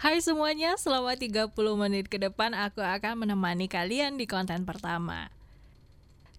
Hai 0.00 0.16
semuanya, 0.24 0.80
selama 0.80 1.12
30 1.12 1.52
menit 1.76 2.08
ke 2.08 2.16
depan 2.16 2.56
aku 2.56 2.80
akan 2.80 3.20
menemani 3.20 3.68
kalian 3.68 4.16
di 4.16 4.24
konten 4.24 4.64
pertama. 4.64 5.28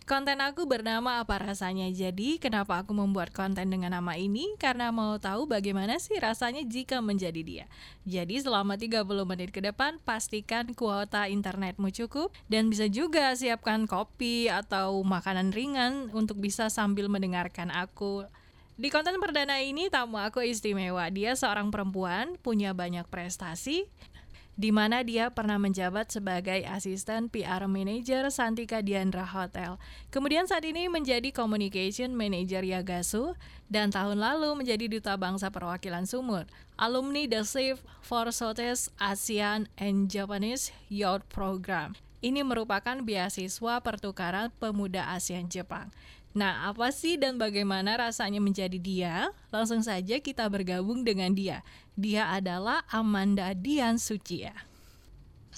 Konten 0.10 0.42
aku 0.42 0.66
bernama 0.66 1.22
Apa 1.22 1.38
Rasanya 1.38 1.86
Jadi, 1.94 2.42
kenapa 2.42 2.82
aku 2.82 2.98
membuat 2.98 3.30
konten 3.30 3.70
dengan 3.70 3.94
nama 3.94 4.18
ini? 4.18 4.50
Karena 4.58 4.90
mau 4.90 5.22
tahu 5.22 5.46
bagaimana 5.46 6.02
sih 6.02 6.18
rasanya 6.18 6.66
jika 6.66 7.06
menjadi 7.06 7.42
dia. 7.46 7.66
Jadi 8.02 8.42
selama 8.42 8.82
30 8.82 9.06
menit 9.30 9.54
ke 9.54 9.62
depan, 9.62 10.02
pastikan 10.02 10.74
kuota 10.74 11.30
internetmu 11.30 11.94
cukup 11.94 12.34
dan 12.50 12.66
bisa 12.66 12.90
juga 12.90 13.30
siapkan 13.38 13.86
kopi 13.86 14.50
atau 14.50 15.06
makanan 15.06 15.54
ringan 15.54 16.10
untuk 16.18 16.42
bisa 16.42 16.74
sambil 16.74 17.14
mendengarkan 17.14 17.70
aku 17.70 18.26
di 18.80 18.88
konten 18.92 19.20
perdana 19.20 19.60
ini, 19.60 19.92
tamu 19.92 20.20
aku 20.20 20.44
istimewa. 20.44 21.08
Dia 21.12 21.36
seorang 21.36 21.72
perempuan, 21.72 22.40
punya 22.40 22.72
banyak 22.72 23.08
prestasi, 23.12 23.88
di 24.62 24.70
mana 24.70 25.02
dia 25.02 25.32
pernah 25.32 25.56
menjabat 25.58 26.12
sebagai 26.12 26.62
asisten 26.68 27.32
PR 27.32 27.66
manager 27.66 28.28
Santika 28.30 28.84
Diandra 28.84 29.24
Hotel. 29.24 29.80
Kemudian 30.12 30.46
saat 30.46 30.68
ini 30.68 30.92
menjadi 30.92 31.32
communication 31.32 32.14
manager 32.14 32.62
Yagasu 32.62 33.34
dan 33.72 33.90
tahun 33.90 34.20
lalu 34.20 34.54
menjadi 34.60 34.86
duta 34.92 35.16
bangsa 35.16 35.50
perwakilan 35.50 36.04
Sumur. 36.04 36.46
Alumni 36.76 37.26
The 37.26 37.42
Safe 37.42 37.82
for 38.04 38.30
Southeast 38.30 38.92
ASEAN 39.02 39.72
and 39.82 40.12
Japanese 40.12 40.70
Youth 40.92 41.26
Program. 41.32 41.96
Ini 42.22 42.46
merupakan 42.46 43.02
beasiswa 43.02 43.82
pertukaran 43.82 44.54
pemuda 44.62 45.10
ASEAN 45.10 45.50
Jepang. 45.50 45.90
Nah, 46.32 46.72
apa 46.72 46.96
sih 46.96 47.20
dan 47.20 47.36
bagaimana 47.36 48.00
rasanya 48.00 48.40
menjadi 48.40 48.80
dia? 48.80 49.36
Langsung 49.52 49.84
saja 49.84 50.16
kita 50.24 50.48
bergabung 50.48 51.04
dengan 51.04 51.36
dia. 51.36 51.60
Dia 52.00 52.32
adalah 52.32 52.88
Amanda 52.88 53.52
Dian 53.52 54.00
Suci 54.00 54.48
ya. 54.48 54.56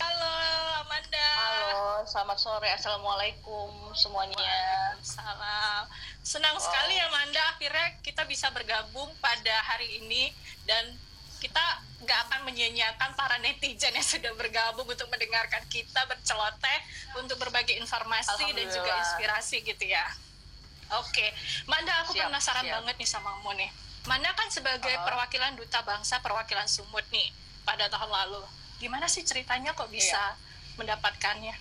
Halo 0.01 0.33
Amanda. 0.81 1.29
Halo, 1.37 2.01
selamat 2.09 2.37
sore. 2.41 2.73
Assalamualaikum 2.73 3.69
semuanya. 3.93 4.97
Salam. 5.05 5.85
Senang 6.25 6.57
wow. 6.57 6.65
sekali 6.65 6.97
Amanda 7.05 7.53
akhirnya 7.53 7.93
kita 8.01 8.25
bisa 8.25 8.49
bergabung 8.49 9.13
pada 9.21 9.53
hari 9.69 10.01
ini 10.01 10.33
dan 10.65 10.89
kita 11.37 11.61
nggak 12.01 12.19
akan 12.25 12.49
menyia-nyiakan 12.49 13.13
para 13.13 13.37
netizen 13.45 13.93
yang 13.93 14.01
sudah 14.01 14.33
bergabung 14.33 14.89
untuk 14.89 15.05
mendengarkan 15.13 15.61
kita 15.69 16.01
berceloteh 16.09 16.79
untuk 17.21 17.37
berbagi 17.37 17.77
informasi 17.77 18.57
dan 18.57 18.67
juga 18.73 18.91
inspirasi 19.05 19.61
gitu 19.61 19.85
ya. 19.85 20.32
Oke, 20.99 21.31
Manda 21.65 22.03
aku 22.03 22.15
siap, 22.15 22.27
penasaran 22.29 22.65
siap. 22.67 22.73
banget 22.79 22.95
nih 22.99 23.09
sama 23.09 23.29
kamu 23.39 23.51
nih. 23.63 23.69
Manda 24.03 24.29
kan 24.35 24.51
sebagai 24.51 24.93
uh, 24.93 25.03
perwakilan 25.07 25.55
duta 25.55 25.79
bangsa 25.87 26.19
perwakilan 26.19 26.67
Sumut 26.67 27.07
nih 27.09 27.31
pada 27.63 27.87
tahun 27.87 28.11
lalu. 28.11 28.43
Gimana 28.83 29.07
sih 29.07 29.23
ceritanya 29.23 29.71
kok 29.71 29.87
bisa 29.87 30.19
iya. 30.19 30.75
mendapatkannya? 30.75 31.55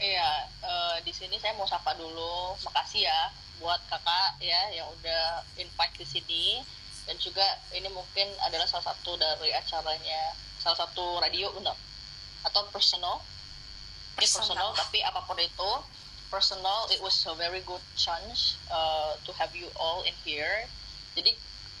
Iya, 0.00 0.30
uh, 0.64 0.96
di 1.04 1.12
sini 1.12 1.36
saya 1.36 1.52
mau 1.54 1.68
sapa 1.68 1.92
dulu. 1.94 2.56
Makasih 2.64 3.04
ya 3.04 3.20
buat 3.62 3.78
kakak 3.86 4.42
ya 4.42 4.60
yang 4.74 4.88
udah 4.90 5.44
invite 5.60 5.94
di 5.94 6.06
sini 6.06 6.46
dan 7.06 7.16
juga 7.20 7.44
ini 7.76 7.86
mungkin 7.92 8.26
adalah 8.42 8.66
salah 8.66 8.92
satu 8.94 9.14
dari 9.14 9.52
acaranya 9.54 10.34
salah 10.58 10.84
satu 10.84 11.20
radio 11.20 11.52
untuk 11.54 11.76
atau 12.44 12.60
personal 12.72 13.20
personal, 14.16 14.42
personal 14.42 14.68
tapi 14.74 15.04
apa 15.04 15.20
pun 15.22 15.38
itu 15.38 15.70
personal, 16.34 16.90
it 16.90 16.98
was 16.98 17.14
a 17.30 17.34
very 17.38 17.62
good 17.62 17.80
chance 17.94 18.58
uh, 18.66 19.14
to 19.22 19.30
have 19.38 19.54
you 19.54 19.70
all 19.78 20.02
in 20.02 20.10
here. 20.26 20.66
Jadi 21.14 21.30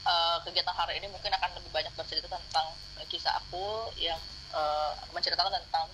uh, 0.06 0.38
kegiatan 0.46 0.70
hari 0.70 1.02
ini 1.02 1.10
mungkin 1.10 1.34
akan 1.34 1.58
lebih 1.58 1.74
banyak 1.74 1.90
bercerita 1.98 2.30
tentang 2.30 2.70
kisah 3.10 3.34
aku 3.34 3.90
yang 3.98 4.22
uh, 4.54 4.94
menceritakan 5.10 5.50
tentang 5.58 5.90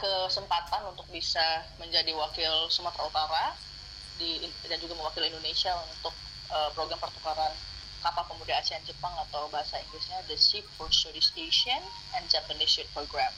kesempatan 0.00 0.80
untuk 0.88 1.04
bisa 1.12 1.68
menjadi 1.76 2.16
wakil 2.16 2.72
Sumatera 2.72 3.04
Utara 3.04 3.52
di 4.16 4.40
dan 4.64 4.80
juga 4.80 4.96
mewakili 4.96 5.28
Indonesia 5.28 5.76
untuk 5.92 6.16
uh, 6.48 6.72
program 6.72 6.96
pertukaran 6.96 7.52
kapal 8.00 8.24
pemuda 8.32 8.64
ASEAN 8.64 8.80
Jepang 8.88 9.12
atau 9.28 9.44
bahasa 9.52 9.76
Inggrisnya 9.76 10.24
The 10.24 10.40
Ship 10.40 10.64
for 10.80 10.88
Southeast 10.88 11.36
Asian 11.36 11.84
and 12.16 12.24
Japanese 12.32 12.80
Youth 12.80 12.88
Program 12.96 13.34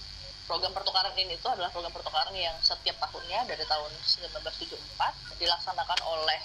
program 0.51 0.75
pertukaran 0.75 1.15
ini 1.15 1.39
itu 1.39 1.47
adalah 1.47 1.71
program 1.71 1.95
pertukaran 1.95 2.35
yang 2.35 2.59
setiap 2.59 2.99
tahunnya 2.99 3.47
dari 3.47 3.63
tahun 3.71 3.87
1974 4.03 5.39
dilaksanakan 5.39 5.99
oleh 6.11 6.43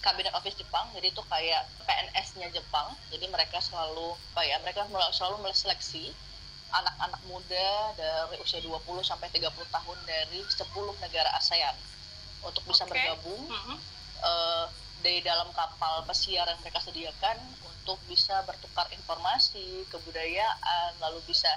Kabinet 0.00 0.32
Office 0.32 0.56
Jepang, 0.58 0.88
jadi 0.96 1.14
itu 1.14 1.22
kayak 1.30 1.62
PNS-nya 1.86 2.50
Jepang. 2.50 2.90
Jadi 3.12 3.28
mereka 3.30 3.62
selalu 3.62 4.18
apa 4.34 4.42
ya, 4.42 4.58
mereka 4.64 4.82
selalu 5.14 5.46
menseleksi 5.46 6.10
anak-anak 6.72 7.22
muda 7.30 7.70
dari 7.94 8.40
usia 8.42 8.58
20 8.64 8.82
sampai 9.04 9.28
30 9.30 9.46
tahun 9.52 9.98
dari 10.08 10.42
10 10.42 11.04
negara 11.04 11.30
ASEAN 11.38 11.76
untuk 12.42 12.66
bisa 12.66 12.82
okay. 12.82 12.90
bergabung 12.98 13.46
mm 13.46 13.60
-hmm. 13.62 13.76
uh, 14.26 14.66
di 15.06 15.22
dalam 15.22 15.52
kapal 15.54 16.02
pesiar 16.08 16.50
yang 16.50 16.58
mereka 16.64 16.82
sediakan 16.82 17.38
untuk 17.62 17.98
bisa 18.10 18.42
bertukar 18.42 18.90
informasi, 18.90 19.86
kebudayaan, 19.92 20.98
lalu 20.98 21.22
bisa 21.30 21.50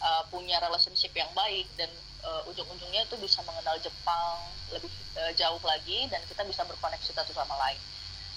uh, 0.00 0.22
punya 0.32 0.58
relationship 0.60 1.12
yang 1.14 1.28
baik 1.36 1.68
dan 1.76 1.88
uh, 2.24 2.42
ujung-ujungnya 2.50 3.04
itu 3.06 3.16
bisa 3.20 3.44
mengenal 3.44 3.76
Jepang 3.80 4.36
lebih 4.72 4.90
uh, 5.16 5.32
jauh 5.36 5.60
lagi 5.62 6.08
dan 6.08 6.20
kita 6.26 6.42
bisa 6.44 6.64
berkoneksi 6.66 7.10
satu 7.12 7.32
sama 7.32 7.54
lain. 7.60 7.80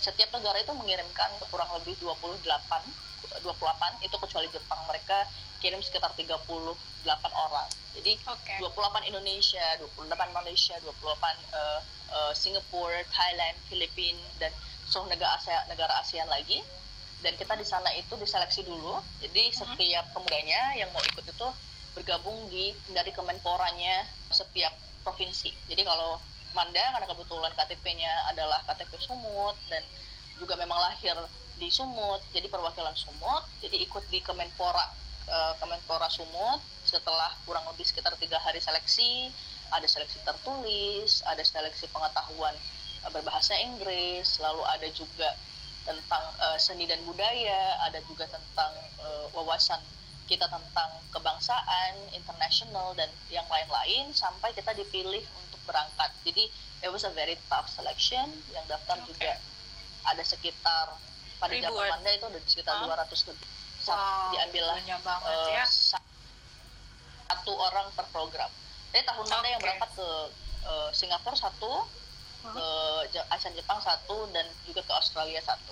Setiap 0.03 0.35
negara 0.35 0.59
itu 0.59 0.73
mengirimkan 0.75 1.31
kurang 1.47 1.71
lebih 1.79 1.95
28 2.03 2.43
28 3.41 4.05
itu 4.05 4.15
kecuali 4.19 4.47
Jepang 4.51 4.81
mereka 4.85 5.25
kirim 5.63 5.79
sekitar 5.79 6.11
38 6.11 6.43
orang. 7.31 7.69
Jadi 7.95 8.19
okay. 8.19 8.59
28 8.59 9.09
Indonesia, 9.09 9.63
28 9.79 10.11
Malaysia, 10.35 10.75
28 10.83 10.91
uh, 10.91 11.79
uh, 12.11 12.31
Singapura, 12.35 12.99
Thailand, 13.15 13.55
Filipina 13.71 14.19
dan 14.43 14.51
seluruh 14.91 15.07
negara 15.07 15.39
ASEAN, 15.39 15.63
negara 15.71 15.93
ASEAN 16.03 16.27
lagi 16.27 16.59
dan 17.23 17.33
kita 17.39 17.55
di 17.55 17.63
sana 17.63 17.89
itu 17.95 18.13
diseleksi 18.19 18.67
dulu. 18.67 18.99
Jadi 19.23 19.49
hmm. 19.49 19.55
setiap 19.55 20.05
pemudanya 20.11 20.75
yang 20.75 20.91
mau 20.91 21.01
ikut 21.01 21.23
itu 21.23 21.47
bergabung 21.95 22.35
di 22.51 22.75
dari 22.91 23.09
kemenporanya 23.15 24.03
setiap 24.29 24.75
provinsi. 25.01 25.49
Jadi 25.71 25.81
kalau 25.87 26.19
Manda 26.53 26.85
karena 26.93 27.09
kebetulan 27.09 27.49
KTP-nya 27.57 28.29
adalah 28.29 28.61
KTP 28.69 28.93
Sumut 29.01 29.57
dan 29.73 29.81
juga 30.37 30.53
memang 30.53 30.77
lahir 30.77 31.17
di 31.57 31.65
Sumut 31.73 32.21
jadi 32.29 32.45
perwakilan 32.45 32.93
Sumut 32.93 33.41
jadi 33.57 33.81
ikut 33.81 34.05
di 34.13 34.21
Kemenpora 34.21 34.85
eh, 35.25 35.53
Kemenpora 35.57 36.13
Sumut. 36.13 36.61
Setelah 36.85 37.33
kurang 37.49 37.65
lebih 37.73 37.87
sekitar 37.89 38.13
tiga 38.21 38.37
hari 38.37 38.61
seleksi 38.61 39.33
ada 39.73 39.87
seleksi 39.89 40.21
tertulis 40.21 41.25
ada 41.25 41.41
seleksi 41.41 41.89
pengetahuan 41.89 42.53
eh, 43.01 43.09
berbahasa 43.09 43.57
Inggris 43.57 44.37
lalu 44.37 44.61
ada 44.69 44.87
juga 44.93 45.33
tentang 45.83 46.23
uh, 46.39 46.57
seni 46.59 46.87
dan 46.87 46.99
budaya, 47.03 47.79
ada 47.83 47.99
juga 48.07 48.27
tentang 48.27 48.71
uh, 49.03 49.27
wawasan 49.35 49.79
kita 50.23 50.47
tentang 50.47 50.89
kebangsaan, 51.11 51.93
internasional 52.15 52.95
dan 52.95 53.11
yang 53.27 53.43
lain-lain 53.51 54.07
sampai 54.15 54.55
kita 54.55 54.71
dipilih 54.71 55.21
untuk 55.43 55.59
berangkat. 55.67 56.09
Jadi 56.23 56.47
it 56.83 56.89
was 56.89 57.03
a 57.03 57.11
very 57.11 57.35
tough 57.51 57.67
selection. 57.67 58.31
Yang 58.55 58.65
daftar 58.71 58.97
okay. 59.03 59.07
juga 59.11 59.31
ada 60.07 60.23
sekitar 60.23 60.87
pada 61.39 61.53
Anda 61.59 62.11
itu 62.15 62.25
ada 62.27 62.39
sekitar 62.47 62.73
huh? 62.87 62.95
200 62.95 63.29
lebih. 63.35 63.49
Wow, 63.83 64.31
diambillah 64.31 64.79
uh, 64.79 65.51
ya. 65.51 65.67
satu 65.67 67.51
orang 67.51 67.91
per 67.91 68.07
program. 68.15 68.47
Jadi 68.95 69.03
tahun 69.03 69.27
okay. 69.27 69.51
yang 69.51 69.59
berangkat 69.59 69.91
ke 69.91 70.07
uh, 70.63 70.89
Singapura 70.95 71.35
satu, 71.35 71.83
ke 72.43 73.19
ASEAN 73.31 73.55
Jepang 73.55 73.79
satu 73.79 74.27
dan 74.35 74.43
juga 74.67 74.83
ke 74.83 74.93
Australia 74.93 75.39
satu 75.39 75.71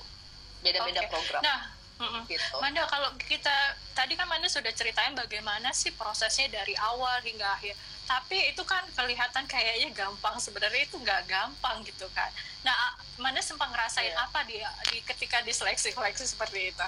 beda-beda 0.63 1.03
okay. 1.03 1.11
program 1.11 1.43
nah 1.43 1.81
mm 2.01 2.21
Gitu. 2.25 2.55
Manda 2.57 2.81
kalau 2.89 3.13
kita 3.21 3.77
tadi 3.93 4.17
kan 4.17 4.25
Manda 4.25 4.49
sudah 4.49 4.73
ceritain 4.73 5.13
bagaimana 5.13 5.69
sih 5.69 5.93
prosesnya 5.93 6.49
dari 6.49 6.73
awal 6.79 7.21
hingga 7.21 7.45
akhir. 7.45 7.77
Tapi 8.09 8.51
itu 8.51 8.63
kan 8.65 8.81
kelihatan 8.97 9.45
kayaknya 9.45 9.93
gampang 9.93 10.35
sebenarnya 10.41 10.83
itu 10.83 10.97
nggak 10.97 11.29
gampang 11.29 11.85
gitu 11.85 12.09
kan. 12.17 12.31
Nah, 12.65 12.97
Manda 13.21 13.39
sempat 13.45 13.69
ngerasain 13.69 14.11
yeah. 14.11 14.25
apa 14.25 14.41
di, 14.49 14.57
di 14.89 14.97
ketika 15.05 15.45
diseleksi 15.45 15.93
seleksi 15.93 16.25
seperti 16.25 16.73
itu? 16.73 16.87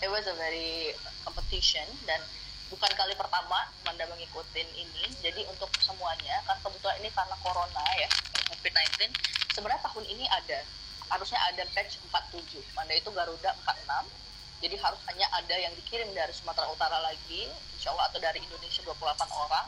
It 0.00 0.08
was 0.08 0.24
a 0.24 0.32
very 0.40 0.96
competition 1.28 1.84
dan 2.08 2.24
bukan 2.70 2.90
kali 2.94 3.14
pertama 3.18 3.66
Manda 3.84 4.06
mengikuti 4.06 4.62
ini. 4.78 5.04
Jadi 5.20 5.44
untuk 5.50 5.68
semuanya 5.82 6.40
kan 6.46 6.56
kebetulan 6.62 6.96
ini 7.02 7.10
karena 7.12 7.36
corona 7.42 7.84
ya 7.98 8.08
COVID-19 8.54 9.10
sebenarnya 9.52 9.82
tahun 9.84 10.04
ini 10.06 10.24
ada. 10.30 10.62
Harusnya 11.10 11.42
ada 11.50 11.66
batch 11.74 11.98
47 12.06 12.62
Manda 12.78 12.94
itu 12.94 13.10
Garuda 13.10 13.50
46 13.66 14.30
jadi 14.60 14.76
harus 14.76 15.00
hanya 15.08 15.26
ada 15.32 15.56
yang 15.56 15.72
dikirim 15.72 16.12
dari 16.12 16.30
Sumatera 16.36 16.68
Utara 16.68 17.00
lagi 17.00 17.48
insya 17.80 17.96
Allah 17.96 18.12
atau 18.12 18.20
dari 18.20 18.44
Indonesia 18.44 18.84
28 18.84 18.92
orang 19.32 19.66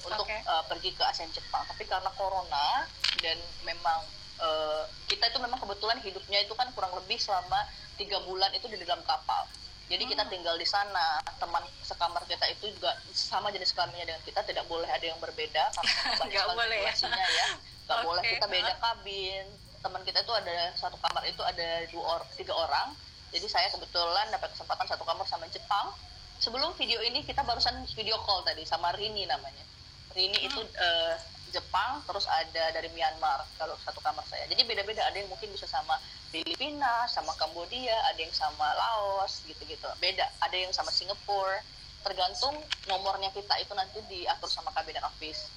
untuk 0.00 0.24
okay. 0.24 0.40
uh, 0.48 0.64
pergi 0.64 0.96
ke 0.96 1.04
ASEAN 1.04 1.28
Jepang. 1.28 1.60
Tapi 1.68 1.84
karena 1.84 2.08
corona 2.16 2.88
dan 3.20 3.36
memang 3.68 4.00
uh, 4.40 4.88
kita 5.12 5.28
itu 5.28 5.38
memang 5.44 5.60
kebetulan 5.60 6.00
hidupnya 6.00 6.40
itu 6.40 6.56
kan 6.56 6.72
kurang 6.72 6.96
lebih 6.96 7.20
selama 7.20 7.68
tiga 8.00 8.16
bulan 8.24 8.48
itu 8.56 8.64
di 8.72 8.80
dalam 8.80 9.04
kapal 9.04 9.44
jadi 9.90 10.04
kita 10.06 10.22
Hmm. 10.22 10.30
tinggal 10.30 10.54
di 10.54 10.64
sana. 10.64 11.18
Teman 11.36 11.60
sekamar 11.82 12.22
kita 12.24 12.46
itu 12.46 12.70
juga 12.70 12.94
sama 13.10 13.50
jenis 13.50 13.74
kelaminnya 13.74 14.06
dengan 14.06 14.22
kita. 14.22 14.40
Tidak 14.40 14.64
boleh 14.64 14.86
ada 14.86 15.02
yang 15.02 15.18
berbeda. 15.18 15.74
Karena 15.74 16.24
Nggak 16.30 16.46
boleh 16.48 16.78
ya. 16.80 16.92
ya. 16.94 17.46
Nggak 17.84 17.98
Oke, 17.98 18.06
boleh 18.06 18.22
kita 18.30 18.46
beda 18.46 18.72
kabin. 18.78 19.44
Teman 19.80 20.02
kita 20.06 20.22
itu 20.22 20.30
ada 20.30 20.56
satu 20.76 20.94
kamar 20.96 21.26
itu 21.26 21.42
ada 21.42 21.68
dua 21.90 22.04
or 22.06 22.22
tiga 22.38 22.54
orang. 22.54 22.94
Jadi 23.30 23.46
saya 23.46 23.66
kebetulan 23.68 24.30
dapat 24.30 24.54
kesempatan 24.54 24.86
satu 24.86 25.02
kamar 25.02 25.26
sama 25.26 25.50
Jepang. 25.50 25.90
Sebelum 26.38 26.72
video 26.74 27.02
ini 27.02 27.20
kita 27.20 27.42
barusan 27.42 27.74
video 27.90 28.16
call 28.22 28.40
tadi 28.42 28.62
sama 28.62 28.94
Rini 28.94 29.26
namanya. 29.26 29.64
Rini 30.10 30.38
Hmm. 30.38 30.46
itu 30.46 30.60
eh, 30.62 31.14
Jepang 31.50 32.02
terus 32.06 32.26
ada 32.30 32.70
dari 32.74 32.88
Myanmar 32.94 33.44
kalau 33.58 33.74
satu 33.82 33.98
kamar 34.00 34.22
saya. 34.26 34.46
Jadi 34.46 34.62
beda-beda 34.66 35.02
ada 35.06 35.16
yang 35.18 35.28
mungkin 35.30 35.50
bisa 35.50 35.66
sama 35.66 35.98
Filipina 36.30 37.06
sama 37.10 37.34
Kambodia 37.34 37.94
ada 38.10 38.20
yang 38.22 38.32
sama 38.34 38.70
Laos 38.74 39.42
gitu-gitu. 39.44 39.86
Beda 39.98 40.26
ada 40.40 40.56
yang 40.56 40.70
sama 40.70 40.94
Singapura 40.94 41.58
tergantung 42.00 42.56
nomornya 42.88 43.28
kita 43.36 43.60
itu 43.60 43.76
nanti 43.76 44.00
diatur 44.08 44.48
sama 44.48 44.72
kabinet 44.72 45.04
office. 45.04 45.50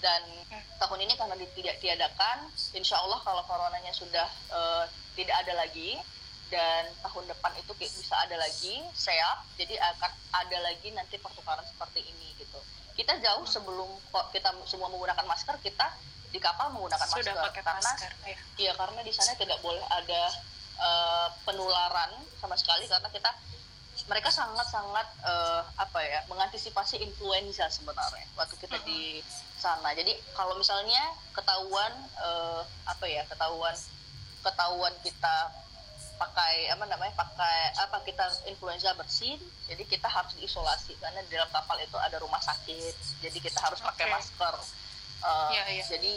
Dan 0.00 0.22
tahun 0.80 1.04
ini 1.04 1.12
karena 1.18 1.36
tidak 1.36 1.76
tiadakan 1.84 2.48
insya 2.72 2.96
Allah 3.00 3.20
kalau 3.20 3.44
coronanya 3.44 3.92
sudah 3.92 4.28
eh, 4.48 4.84
tidak 5.18 5.36
ada 5.44 5.52
lagi 5.60 6.00
dan 6.50 6.82
tahun 7.06 7.30
depan 7.30 7.54
itu 7.62 7.72
bisa 7.78 8.14
ada 8.26 8.34
lagi 8.34 8.82
siap 8.90 9.46
jadi 9.54 9.78
akan 9.94 10.12
ada 10.34 10.58
lagi 10.66 10.90
nanti 10.90 11.16
pertukaran 11.22 11.62
seperti 11.62 12.02
ini 12.02 12.29
kita 13.00 13.16
jauh 13.24 13.48
sebelum 13.48 13.88
kok 14.12 14.28
kita 14.28 14.52
semua 14.68 14.92
menggunakan 14.92 15.24
masker 15.24 15.56
kita 15.64 15.88
di 16.28 16.36
kapal 16.36 16.68
menggunakan 16.76 17.08
Sudah 17.08 17.32
masker 17.32 17.46
pakai 17.48 17.62
karena 17.64 17.80
masker. 17.80 18.12
Ya. 18.28 18.36
Iya 18.60 18.72
karena 18.76 19.00
di 19.00 19.12
sana 19.16 19.32
tidak 19.40 19.56
boleh 19.64 19.80
ada 19.88 20.22
eh, 20.76 21.28
penularan 21.48 22.12
sama 22.36 22.60
sekali 22.60 22.84
karena 22.84 23.08
kita 23.08 23.32
mereka 24.04 24.28
sangat-sangat 24.28 25.06
eh, 25.24 25.62
apa 25.80 26.00
ya 26.04 26.20
mengantisipasi 26.28 27.00
influenza 27.00 27.72
sebenarnya 27.72 28.28
waktu 28.36 28.60
kita 28.60 28.76
di 28.84 29.24
sana. 29.56 29.96
Jadi 29.96 30.12
kalau 30.36 30.60
misalnya 30.60 31.16
ketahuan 31.32 31.92
eh, 32.20 32.62
apa 32.84 33.04
ya 33.08 33.24
ketahuan 33.32 33.72
ketahuan 34.44 34.92
kita 35.00 35.36
pakai 36.20 36.68
apa 36.68 36.84
namanya 36.84 37.16
pakai 37.16 37.58
apa 37.80 38.04
kita 38.04 38.20
influenza 38.44 38.92
bersin 38.92 39.40
jadi 39.64 39.80
kita 39.82 40.04
harus 40.04 40.36
diisolasi 40.36 40.92
karena 41.00 41.24
di 41.24 41.32
dalam 41.32 41.48
kapal 41.48 41.80
itu 41.80 41.96
ada 41.96 42.20
rumah 42.20 42.38
sakit 42.38 42.92
jadi 43.18 43.38
kita 43.40 43.56
harus 43.58 43.80
pakai 43.80 44.04
Oke. 44.06 44.12
masker 44.12 44.56
Uh, 45.20 45.52
Iya, 45.52 45.64
iya. 45.68 45.84
jadi 45.84 46.12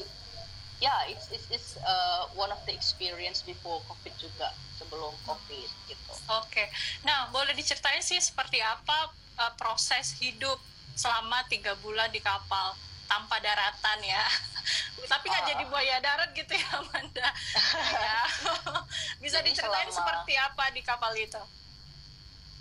ya 0.80 0.96
it's 1.08 1.28
it's, 1.28 1.48
it's 1.52 1.70
uh, 1.84 2.24
one 2.36 2.48
of 2.48 2.60
the 2.64 2.72
experience 2.72 3.44
before 3.44 3.84
covid 3.84 4.16
juga 4.16 4.48
sebelum 4.76 5.12
covid 5.24 5.68
gitu 5.88 6.14
Oke. 6.32 6.72
Nah, 7.04 7.28
boleh 7.28 7.52
diceritain 7.52 8.00
sih 8.00 8.16
seperti 8.16 8.64
apa 8.64 9.12
uh, 9.36 9.52
proses 9.56 10.16
hidup 10.20 10.56
selama 10.96 11.44
tiga 11.48 11.76
bulan 11.84 12.08
di 12.16 12.24
kapal 12.24 12.72
tanpa 13.04 13.44
daratan 13.44 14.00
ya. 14.02 14.24
Tapi 15.12 15.26
nggak 15.28 15.44
Ah. 15.44 15.50
jadi 15.52 15.64
buaya 15.68 15.96
darat 16.00 16.32
gitu 16.32 16.56
ya, 16.56 16.68
Amanda. 16.80 17.28
ya. 18.00 18.13
Bisa 19.34 19.42
Jadi 19.42 19.50
diceritain 19.58 19.90
selama- 19.90 19.98
seperti 19.98 20.34
apa 20.38 20.64
di 20.70 20.82
kapal 20.86 21.10
itu? 21.18 21.42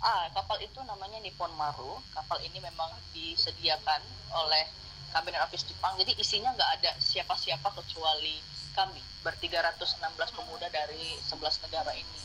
ah 0.01 0.25
kapal 0.33 0.57
itu 0.57 0.81
namanya 0.89 1.21
Nippon 1.21 1.53
Maru. 1.53 2.01
Kapal 2.17 2.41
ini 2.41 2.57
memang 2.57 2.89
disediakan 3.13 4.01
oleh 4.33 4.65
kabinet 5.13 5.37
office 5.45 5.69
Jepang. 5.69 5.93
Jadi 6.01 6.17
isinya 6.17 6.49
nggak 6.49 6.71
ada 6.81 6.91
siapa-siapa 6.97 7.69
kecuali 7.77 8.41
kami 8.73 8.97
ber-316 9.21 10.01
pemuda 10.33 10.65
dari 10.73 11.13
11 11.21 11.61
negara 11.61 11.93
ini. 11.93 12.19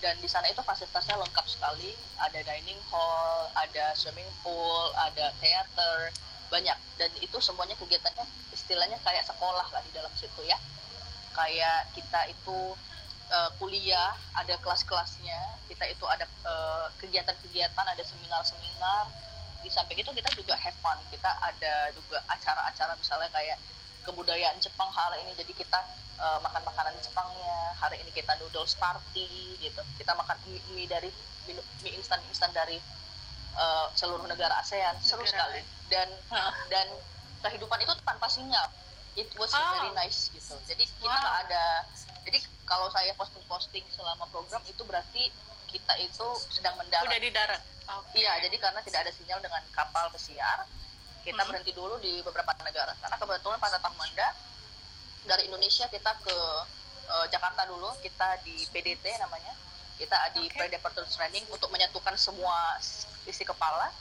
Dan 0.00 0.16
di 0.18 0.26
sana 0.26 0.48
itu 0.48 0.64
fasilitasnya 0.64 1.20
lengkap 1.20 1.44
sekali. 1.44 1.92
Ada 2.16 2.40
dining 2.48 2.80
hall 2.88 3.52
ada 3.52 3.92
swimming 3.92 4.32
pool 4.40 4.88
ada 4.96 5.36
teater 5.36 6.16
banyak. 6.48 6.80
Dan 6.96 7.12
itu 7.20 7.36
semuanya 7.44 7.76
kegiatannya 7.76 8.24
istilahnya 8.56 8.96
kayak 9.04 9.28
sekolah 9.28 9.68
lah 9.68 9.84
di 9.84 9.92
dalam 9.92 10.10
situ 10.16 10.48
ya. 10.48 10.56
Kayak 11.36 11.92
kita 11.92 12.32
itu 12.32 12.72
eh, 13.32 13.50
kuliah 13.56 14.12
ada 14.36 14.54
kelas-kelasnya 14.60 15.40
kita 15.66 15.84
itu 15.88 16.04
ada 16.04 16.24
eh, 16.24 16.86
kegiatan-kegiatan 17.00 17.84
ada 17.84 18.02
seminar-seminar. 18.04 19.08
Di 19.62 19.70
samping 19.70 19.94
itu 19.96 20.10
kita 20.10 20.28
juga 20.34 20.54
have 20.58 20.76
fun 20.82 20.98
kita 21.08 21.30
ada 21.40 21.88
juga 21.94 22.18
acara-acara 22.28 22.92
misalnya 22.98 23.30
kayak 23.30 23.56
kebudayaan 24.02 24.58
Jepang 24.58 24.90
hari 24.90 25.22
ini 25.22 25.32
jadi 25.38 25.52
kita 25.54 25.78
eh, 26.18 26.38
makan 26.42 26.62
makanan 26.66 26.94
Jepangnya 27.00 27.72
hari 27.78 28.02
ini 28.02 28.10
kita 28.10 28.34
noodles 28.42 28.74
party 28.76 29.28
gitu. 29.58 29.80
Kita 29.96 30.12
makan 30.12 30.36
mie, 30.46 30.60
mie 30.74 30.86
dari 30.86 31.08
mie, 31.46 31.56
mie 31.82 31.94
instan 31.94 32.18
instan 32.28 32.50
dari 32.52 32.76
eh, 33.54 33.86
seluruh 33.94 34.26
negara 34.26 34.58
ASEAN. 34.60 34.98
Seru 35.00 35.22
sekali. 35.24 35.62
Dan 35.88 36.08
dan 36.68 36.86
kehidupan 37.42 37.78
itu 37.80 37.92
tanpa 38.02 38.26
sinyal. 38.26 38.66
It 39.12 39.28
was 39.36 39.52
Oh. 39.52 39.60
very 39.76 39.92
nice 39.94 40.32
gitu. 40.32 40.56
Jadi 40.64 40.88
kita 40.88 41.06
Wow. 41.06 41.42
ada 41.44 41.84
jadi 42.24 42.38
kalau 42.72 42.88
saya 42.88 43.12
posting-posting 43.12 43.84
selama 43.92 44.24
program 44.32 44.64
itu 44.64 44.80
berarti 44.80 45.28
kita 45.68 45.92
itu 46.00 46.24
sedang 46.48 46.72
mendarat 46.80 47.04
Udah 47.04 47.20
di 47.20 47.28
darat. 47.28 47.60
Oke. 48.00 48.16
Iya, 48.16 48.40
jadi 48.40 48.56
karena 48.56 48.80
tidak 48.80 49.04
ada 49.04 49.12
sinyal 49.12 49.44
dengan 49.44 49.60
kapal 49.68 50.08
pesiar, 50.08 50.64
kita 51.20 51.36
Mhm. 51.36 51.48
berhenti 51.52 51.72
dulu 51.76 52.00
di 52.00 52.24
beberapa 52.24 52.48
negara. 52.64 52.96
Karena 52.96 53.16
kebetulan 53.20 53.60
pada 53.60 53.76
tahun 53.76 53.96
Manda 54.00 54.28
dari 55.28 55.52
Indonesia 55.52 55.84
kita 55.86 56.16
ke 56.24 56.36
eh, 57.02 57.26
Jakarta 57.28 57.68
dulu, 57.68 57.92
kita 58.00 58.40
di 58.40 58.64
PDT 58.72 59.04
namanya, 59.20 59.52
kita 59.98 60.16
di 60.32 60.48
Oke. 60.48 60.54
Predator 60.56 61.04
Training 61.04 61.44
untuk 61.50 61.68
menyatukan 61.68 62.16
semua 62.16 62.78
isi 63.26 63.44
kepala. 63.44 63.92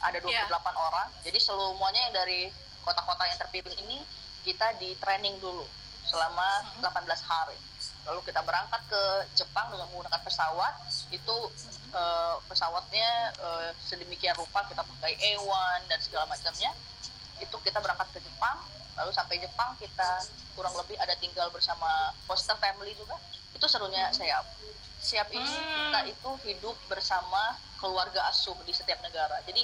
Ada 0.00 0.18
28 0.18 0.74
Iya. 0.74 0.80
orang, 0.80 1.08
jadi 1.22 1.38
semuanya 1.38 2.00
yang 2.08 2.14
dari 2.16 2.50
kota-kota 2.82 3.30
yang 3.30 3.38
terpilih 3.38 3.74
ini 3.78 4.02
kita 4.42 4.74
di 4.80 4.96
training 4.96 5.38
dulu 5.38 5.62
selama 6.02 6.48
Mhm. 6.64 6.82
18 6.82 7.20
hari. 7.22 7.58
Lalu 8.06 8.20
kita 8.24 8.40
berangkat 8.44 8.80
ke 8.86 9.02
Jepang 9.34 9.72
dengan 9.72 9.88
menggunakan 9.90 10.20
pesawat. 10.22 10.74
Itu 11.10 11.36
eh, 11.94 12.34
pesawatnya 12.46 13.08
eh, 13.38 13.70
sedemikian 13.82 14.36
rupa 14.38 14.62
kita 14.68 14.84
pakai 14.84 15.16
A1 15.34 15.88
dan 15.88 15.98
segala 15.98 16.24
macamnya. 16.30 16.72
Itu 17.40 17.56
kita 17.64 17.82
berangkat 17.82 18.08
ke 18.14 18.20
Jepang. 18.22 18.58
Lalu 18.98 19.10
sampai 19.14 19.38
Jepang 19.38 19.78
kita 19.78 20.26
kurang 20.58 20.74
lebih 20.74 20.98
ada 20.98 21.14
tinggal 21.22 21.48
bersama 21.54 22.10
foster 22.26 22.58
family 22.58 22.94
juga. 22.98 23.14
Itu 23.54 23.66
serunya 23.70 24.10
siap. 24.10 24.42
Siap 24.98 25.30
ini 25.30 25.46
Hmm. 25.46 25.94
kita 25.94 26.00
itu 26.10 26.30
hidup 26.50 26.74
bersama 26.90 27.54
keluarga 27.78 28.26
asuh 28.26 28.58
di 28.66 28.74
setiap 28.74 28.98
negara. 29.06 29.38
Jadi 29.46 29.62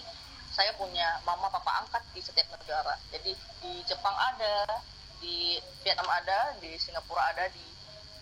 saya 0.55 0.71
punya 0.79 1.19
mama 1.27 1.51
papa 1.51 1.83
angkat 1.83 1.99
di 2.15 2.23
setiap 2.23 2.47
negara. 2.55 2.95
Jadi 3.11 3.35
di 3.35 3.83
Jepang 3.83 4.15
ada, 4.15 4.79
di 5.19 5.59
Vietnam 5.83 6.07
ada, 6.07 6.55
di 6.63 6.79
Singapura 6.79 7.35
ada, 7.35 7.51
di 7.51 7.74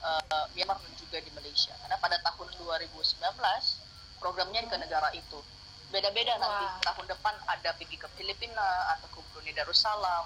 eh, 0.03 0.47
Myanmar 0.55 0.79
dan 0.79 0.93
juga 0.99 1.17
di 1.19 1.31
Malaysia. 1.31 1.73
Karena 1.79 1.97
pada 1.97 2.19
tahun 2.21 2.49
2019 2.59 3.23
programnya 4.19 4.63
ke 4.67 4.77
negara 4.79 5.09
itu. 5.15 5.39
Beda-beda 5.93 6.41
nanti 6.41 6.65
tahun 6.83 7.05
depan 7.05 7.35
ada 7.47 7.71
pergi 7.77 8.01
ke 8.01 8.09
Filipina 8.17 8.65
atau 8.97 9.07
ke 9.13 9.19
Brunei 9.31 9.53
Darussalam. 9.53 10.25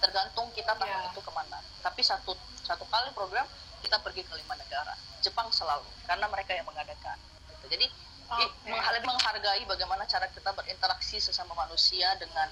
Tergantung 0.00 0.48
kita 0.56 0.72
tahun 0.74 0.88
Ya. 0.88 1.10
itu 1.12 1.20
ke 1.20 1.30
mana. 1.30 1.60
Tapi 1.84 2.00
satu 2.00 2.32
satu 2.64 2.82
kali 2.88 3.12
program 3.12 3.44
kita 3.82 4.00
pergi 4.00 4.24
ke 4.24 4.34
lima 4.34 4.56
negara. 4.56 4.96
Jepang 5.20 5.52
selalu 5.52 5.84
karena 6.08 6.26
mereka 6.26 6.56
yang 6.56 6.66
mengadakan. 6.66 7.14
Gitu. 7.50 7.66
Jadi 7.76 7.86
lebih 8.96 9.04
menghargai 9.04 9.62
bagaimana 9.68 10.08
cara 10.08 10.24
kita 10.32 10.56
berinteraksi 10.56 11.20
sesama 11.20 11.52
manusia 11.52 12.16
dengan 12.16 12.48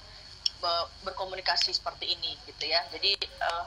be- 0.61 0.87
berkomunikasi 1.01 1.73
seperti 1.73 2.13
ini 2.13 2.37
gitu 2.45 2.69
ya. 2.69 2.85
Jadi 2.93 3.17
eh, 3.17 3.65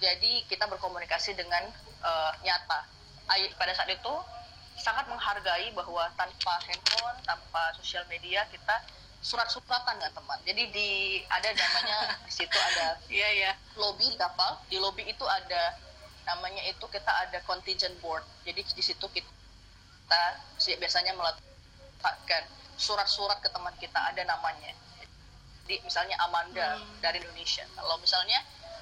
jadi 0.00 0.32
kita 0.48 0.64
berkomunikasi 0.66 1.36
dengan 1.36 1.68
eh, 2.00 2.32
nyata. 2.42 2.80
Ay- 3.28 3.52
Pada 3.54 3.70
saat 3.70 3.86
itu 3.88 4.14
sangat 4.80 5.04
menghargai 5.06 5.70
bahwa 5.70 6.08
tanpa 6.16 6.56
handphone, 6.64 7.18
tanpa 7.22 7.70
sosial 7.76 8.02
media 8.08 8.48
kita 8.48 8.80
surat-suratan 9.20 10.00
dengan 10.00 10.16
teman. 10.16 10.38
Jadi 10.42 10.62
di 10.72 10.88
ada 11.28 11.52
namanya 11.52 11.98
di 12.26 12.32
situ 12.32 12.56
ada 12.56 12.96
Iya, 13.06 13.28
iya. 13.36 13.52
lobby 13.76 14.08
di 14.08 14.16
kapal. 14.16 14.56
Di 14.66 14.80
lobby 14.80 15.04
itu 15.04 15.24
ada 15.28 15.76
namanya 16.24 16.64
itu 16.64 16.82
kita 16.88 17.12
ada 17.28 17.38
contingent 17.44 17.92
board. 18.00 18.24
Jadi 18.48 18.64
di 18.64 18.82
situ 18.82 19.04
kita 19.12 20.22
biasanya 20.80 21.12
meletakkan 21.12 22.42
surat-surat 22.80 23.38
ke 23.38 23.52
teman 23.52 23.76
kita 23.76 24.00
ada 24.00 24.24
namanya. 24.24 24.72
Jadi 25.68 25.84
misalnya 25.84 26.16
Amanda 26.24 26.80
Hmm. 26.80 26.98
dari 26.98 27.20
Indonesia. 27.20 27.62
Kalau 27.76 28.00
misalnya 28.00 28.40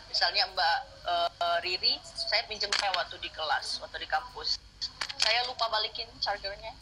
misalnya 0.09 0.45
Mbak 0.53 0.79
eh, 1.07 1.59
Riri, 1.65 1.95
saya 2.05 2.43
pinjam 2.49 2.73
saya 2.75 2.93
waktu 2.97 3.17
di 3.21 3.31
kelas, 3.33 3.79
waktu 3.85 4.03
di 4.03 4.09
kampus. 4.09 4.59
Saya 5.19 5.45
lupa 5.47 5.69
balikin 5.69 6.09
chargernya. 6.19 6.73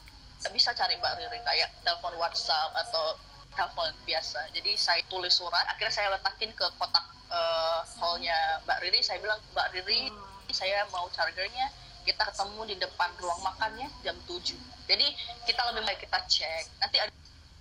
Bisa 0.54 0.70
cari 0.72 0.94
Mbak 0.96 1.12
Riri 1.18 1.38
kayak 1.42 1.68
telepon 1.82 2.14
WhatsApp 2.16 2.72
atau 2.86 3.18
telepon 3.52 3.90
biasa. 4.06 4.46
Jadi 4.54 4.78
saya 4.78 5.02
tulis 5.10 5.34
surat, 5.34 5.64
akhirnya 5.66 5.94
saya 5.94 6.08
letakin 6.14 6.54
ke 6.54 6.66
kotak 6.78 7.04
eh, 7.28 7.80
hallnya 7.98 8.62
Mbak 8.64 8.78
Riri. 8.86 9.00
Saya 9.02 9.18
bilang 9.18 9.42
Mbak 9.52 9.68
Riri, 9.74 10.08
saya 10.54 10.86
mau 10.94 11.10
chargernya. 11.10 11.68
Kita 12.06 12.22
ketemu 12.22 12.60
di 12.70 12.76
depan 12.78 13.10
ruang 13.18 13.42
makannya 13.42 13.90
jam 14.06 14.14
7 14.30 14.76
jadi 14.86 15.06
kita 15.44 15.60
lebih 15.70 15.82
baik 15.82 16.00
kita 16.06 16.18
cek 16.24 16.64
nanti 16.78 16.96
ada 17.02 17.12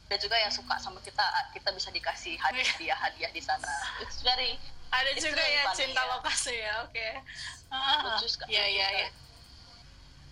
ada 0.06 0.18
juga 0.22 0.38
yang 0.38 0.54
suka 0.54 0.78
sama 0.78 1.02
kita 1.02 1.26
kita 1.58 1.74
bisa 1.74 1.90
dikasih 1.90 2.38
hadiah 2.38 2.94
hadiah 2.94 3.32
di 3.34 3.42
sana 3.42 3.68
it's 4.06 4.22
very 4.22 4.62
ada 5.02 5.10
it's 5.12 5.24
juga 5.24 5.44
ya 5.44 5.64
funny, 5.68 5.78
cinta 5.78 6.02
ya. 6.02 6.12
lokasi 6.16 6.54
ya 6.56 6.74
oke. 6.88 7.08
Lucu 8.06 8.28
sekali. 8.32 8.56
ya 8.56 8.66
ya 8.66 8.88
ya 9.04 9.10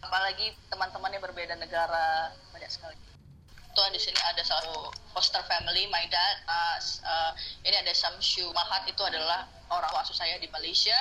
apalagi 0.03 0.51
teman-temannya 0.67 1.19
berbeda 1.23 1.55
negara 1.55 2.35
banyak 2.51 2.67
sekali. 2.67 2.99
Tuh 3.73 3.89
di 3.89 3.97
sini 3.97 4.19
ada 4.29 4.43
satu 4.45 4.93
foster 5.17 5.41
family 5.49 5.89
my 5.89 6.05
dad 6.11 6.35
uh, 6.45 6.77
uh, 7.07 7.31
ini 7.65 7.73
ada 7.73 7.89
Samshu 7.89 8.45
Mahat 8.53 8.85
itu 8.85 9.01
adalah 9.01 9.49
orang 9.73 9.89
tua 9.89 10.05
asuh 10.05 10.13
saya 10.13 10.37
di 10.37 10.45
Malaysia 10.53 10.93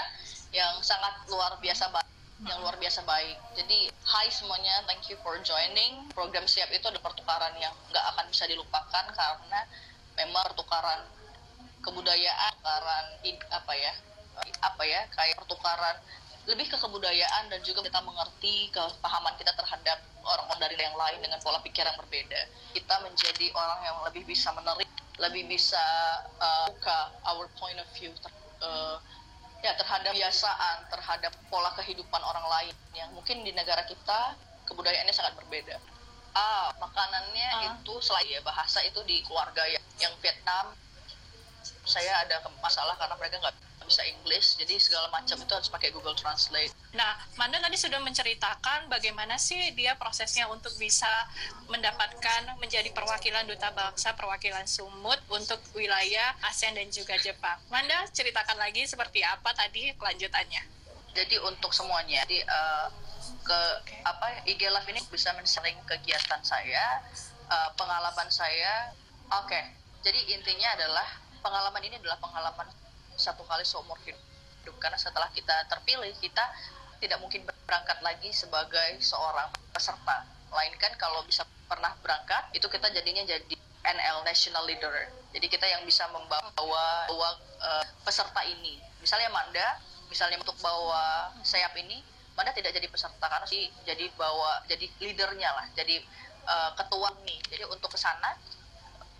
yang 0.57 0.81
sangat 0.81 1.12
luar 1.28 1.52
biasa 1.61 1.92
baik 1.92 2.09
yang 2.42 2.59
luar 2.59 2.75
biasa 2.81 3.07
baik. 3.07 3.38
Jadi 3.54 3.87
hai 3.92 4.26
semuanya 4.33 4.83
thank 4.88 5.07
you 5.07 5.21
for 5.23 5.37
joining. 5.45 6.09
Program 6.11 6.49
siap 6.49 6.73
itu 6.75 6.83
ada 6.88 6.99
pertukaran 6.99 7.54
yang 7.61 7.71
nggak 7.92 8.04
akan 8.16 8.25
bisa 8.33 8.49
dilupakan 8.50 9.04
karena 9.14 9.61
memang 10.19 10.42
pertukaran 10.50 11.07
kebudayaan 11.82 12.52
pertukaran 12.62 13.04
apa 13.52 13.72
ya 13.76 13.92
apa 14.64 14.82
ya 14.86 15.00
kayak 15.12 15.36
pertukaran 15.36 15.96
lebih 16.42 16.66
ke 16.66 16.74
kebudayaan 16.74 17.46
dan 17.54 17.62
juga 17.62 17.86
kita 17.86 18.02
mengerti 18.02 18.66
kepahaman 18.74 19.30
kita 19.38 19.54
terhadap 19.54 20.02
orang-orang 20.26 20.58
dari 20.66 20.74
yang 20.74 20.98
lain 20.98 21.18
dengan 21.22 21.38
pola 21.38 21.62
pikir 21.62 21.86
yang 21.86 21.94
berbeda. 21.94 22.40
Kita 22.74 22.98
menjadi 22.98 23.46
orang 23.54 23.80
yang 23.86 23.96
lebih 24.10 24.26
bisa 24.26 24.50
menerima, 24.50 24.90
lebih 25.22 25.46
bisa 25.46 25.84
uh, 26.42 26.66
buka 26.74 27.14
our 27.30 27.46
point 27.62 27.78
of 27.78 27.86
view 27.94 28.10
ter, 28.18 28.34
uh, 28.66 28.98
ya 29.62 29.78
terhadap 29.78 30.10
kebiasaan, 30.10 30.90
terhadap 30.90 31.30
pola 31.46 31.70
kehidupan 31.78 32.18
orang 32.18 32.46
lain 32.50 32.74
yang 32.98 33.06
mungkin 33.14 33.46
di 33.46 33.54
negara 33.54 33.86
kita 33.86 34.34
kebudayaannya 34.66 35.14
sangat 35.14 35.38
berbeda. 35.38 35.78
Ah, 36.34 36.74
makanannya 36.80 37.48
Ah. 37.54 37.62
itu 37.70 37.94
selain 38.02 38.26
ya 38.26 38.40
bahasa 38.42 38.82
itu 38.82 38.98
di 39.06 39.22
keluarga 39.22 39.62
ya. 39.70 39.78
Yang 40.02 40.18
Vietnam 40.18 40.74
saya 41.87 42.23
ada 42.25 42.42
masalah 42.61 42.95
karena 42.99 43.14
mereka 43.19 43.38
nggak 43.42 43.57
bisa 43.87 44.02
English, 44.07 44.57
jadi 44.57 44.78
segala 44.78 45.11
macam 45.11 45.37
itu 45.37 45.52
harus 45.52 45.69
pakai 45.69 45.90
Google 45.90 46.14
Translate. 46.14 46.73
Nah, 46.95 47.12
Manda 47.37 47.59
tadi 47.59 47.75
sudah 47.75 47.99
menceritakan 47.99 48.87
bagaimana 48.87 49.35
sih 49.37 49.75
dia 49.75 49.99
prosesnya 49.99 50.47
untuk 50.49 50.71
bisa 50.78 51.11
mendapatkan 51.66 52.54
menjadi 52.62 52.88
perwakilan 52.95 53.45
duta 53.49 53.75
bangsa 53.75 54.14
perwakilan 54.14 54.64
Sumut 54.69 55.19
untuk 55.28 55.59
wilayah 55.75 56.37
ASEAN 56.47 56.78
dan 56.78 56.88
juga 56.88 57.19
Jepang. 57.19 57.59
Manda 57.69 58.07
ceritakan 58.14 58.57
lagi 58.61 58.87
seperti 58.87 59.21
apa 59.26 59.50
tadi 59.52 59.90
kelanjutannya. 59.99 60.62
Jadi 61.12 61.37
untuk 61.45 61.76
semuanya, 61.76 62.25
di 62.25 62.40
eh, 62.40 62.87
ke 63.42 63.61
apa 64.07 64.47
IG 64.49 64.62
Live 64.71 64.88
ini 64.88 65.00
bisa 65.11 65.35
men-sharing 65.35 65.76
kegiatan 65.85 66.40
saya, 66.40 67.02
eh, 67.50 67.71
pengalaman 67.76 68.28
saya. 68.31 68.95
Oke, 69.42 69.61
jadi 70.04 70.21
intinya 70.37 70.69
adalah 70.76 71.09
pengalaman 71.42 71.82
ini 71.82 71.99
adalah 71.99 72.16
pengalaman 72.22 72.70
satu 73.18 73.42
kali 73.44 73.66
seumur 73.66 73.99
hidup 74.06 74.75
karena 74.78 74.96
setelah 74.96 75.28
kita 75.34 75.66
terpilih 75.66 76.14
kita 76.22 76.42
tidak 77.02 77.18
mungkin 77.18 77.42
berangkat 77.66 77.99
lagi 77.99 78.30
sebagai 78.30 79.02
seorang 79.02 79.50
peserta. 79.75 80.22
Melainkan 80.54 80.94
kalau 80.94 81.26
bisa 81.26 81.42
pernah 81.66 81.90
berangkat 81.99 82.54
itu 82.54 82.70
kita 82.70 82.87
jadinya 82.94 83.26
jadi 83.26 83.54
NL 83.82 84.22
National 84.22 84.62
Leader. 84.70 85.11
Jadi 85.34 85.46
kita 85.50 85.66
yang 85.66 85.82
bisa 85.82 86.06
membawa 86.14 86.46
bawa, 86.54 87.30
eh, 87.58 87.84
peserta 88.06 88.46
ini. 88.46 88.78
Misalnya 89.02 89.34
Manda, 89.34 89.82
misalnya 90.06 90.38
untuk 90.38 90.54
bawa 90.62 91.34
sayap 91.42 91.75
ini, 91.75 91.99
Manda 92.38 92.54
tidak 92.54 92.70
jadi 92.70 92.87
peserta 92.87 93.26
karena 93.26 93.46
sih 93.50 93.66
jadi 93.82 94.06
bawa 94.14 94.62
jadi 94.70 94.87
leadernya 95.02 95.50
lah, 95.58 95.66
jadi 95.75 95.99
eh, 96.46 96.70
ketua 96.78 97.11
nih. 97.26 97.38
Jadi 97.50 97.66
untuk 97.66 97.90
ke 97.90 97.99
sana 97.99 98.30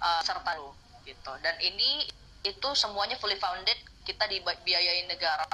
uh, 0.03 0.23
serta 0.27 0.59
lo 0.59 0.82
gitu. 1.07 1.33
Dan 1.43 1.55
ini 1.63 2.07
itu 2.43 2.69
semuanya 2.75 3.15
fully 3.19 3.39
founded 3.39 3.79
kita 4.03 4.27
dibiayain 4.27 5.07
negara 5.07 5.47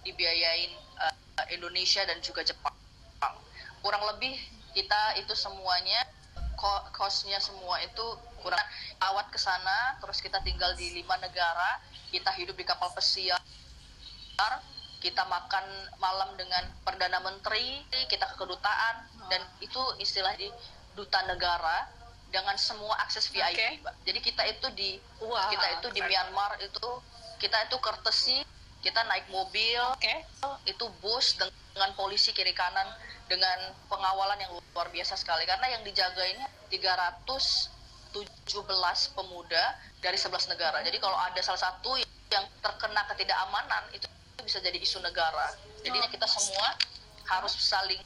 dibiayain 0.00 0.72
uh, 0.96 1.46
Indonesia 1.52 2.00
dan 2.08 2.16
juga 2.24 2.40
Jepang. 2.40 2.72
Kurang 3.84 4.04
lebih 4.16 4.36
kita 4.72 5.20
itu 5.20 5.36
semuanya 5.36 6.00
ko- 6.56 6.84
cost-nya 6.96 7.36
semua 7.36 7.76
itu 7.84 8.06
kurang. 8.40 8.64
Awat 9.00 9.28
ke 9.28 9.36
sana 9.36 10.00
terus 10.00 10.24
kita 10.24 10.40
tinggal 10.40 10.72
di 10.76 10.96
lima 10.96 11.16
negara 11.20 11.80
kita 12.08 12.32
hidup 12.40 12.56
di 12.56 12.64
kapal 12.64 12.88
pesiar 12.96 13.40
kita 15.00 15.24
makan 15.24 15.64
malam 15.96 16.32
dengan 16.36 16.64
perdana 16.84 17.20
menteri 17.24 17.84
kita 18.08 18.24
ke 18.28 18.36
kedutaan 18.36 19.08
dan 19.32 19.40
itu 19.64 19.80
istilah 20.00 20.32
di 20.36 20.48
duta 20.92 21.24
negara 21.24 21.88
dengan 22.30 22.54
semua 22.56 22.94
akses 23.02 23.26
VIP. 23.28 23.82
Mbak. 23.82 23.94
jadi 24.06 24.18
kita 24.22 24.42
itu 24.46 24.66
di 24.74 24.90
Wah, 25.22 25.50
kita 25.50 25.66
itu 25.78 25.88
di. 25.90 26.00
Myanmar 26.00 26.56
itu 26.62 26.88
kita 27.42 27.66
itu 27.66 27.76
courtesy 27.82 28.38
kita 28.80 29.04
naik 29.04 29.28
mobil 29.28 29.82
Oke. 29.92 30.24
itu 30.64 30.84
bus 31.04 31.36
deng- 31.36 31.52
dengan 31.74 31.92
polisi 31.94 32.32
kiri 32.34 32.50
kanan 32.56 32.88
dengan 33.30 33.76
pengawalan 33.86 34.40
yang 34.42 34.50
luar 34.74 34.88
biasa 34.90 35.14
sekali 35.14 35.46
karena 35.46 35.70
yang 35.70 35.82
dijaga 35.86 36.24
ini 36.26 36.42
317 36.72 37.70
pemuda 39.14 39.64
dari 40.02 40.18
11 40.18 40.50
negara. 40.50 40.82
Jadi 40.82 40.98
kalau 40.98 41.14
ada 41.14 41.38
salah 41.44 41.60
satu 41.70 41.94
yang 42.32 42.44
terkena 42.58 43.06
ketidakamanan 43.06 43.84
itu 43.94 44.06
bisa 44.42 44.58
jadi 44.58 44.78
isu 44.82 44.98
negara. 45.04 45.54
Jadinya 45.86 46.10
kita 46.10 46.26
semua 46.26 46.74
harus 47.30 47.54
saling 47.54 48.00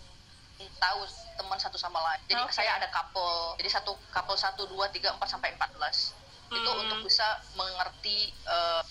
tahu 0.76 1.00
teman 1.35 1.59
satu 1.59 1.76
sama 1.76 1.99
lain. 2.00 2.21
Jadi 2.26 2.43
Oke. 2.43 2.53
saya 2.53 2.76
ada 2.76 2.88
couple. 2.88 3.59
Jadi 3.59 3.71
satu 3.71 3.93
couple 4.11 4.35
1 4.35 4.55
2 4.57 4.71
3 4.91 5.14
4 5.14 5.29
sampai 5.29 5.55
14. 5.55 6.14
Itu 6.49 6.61
Hmm. 6.64 6.83
untuk 6.87 6.99
bisa 7.03 7.25
mengerti 7.55 8.31
eh, 8.31 8.83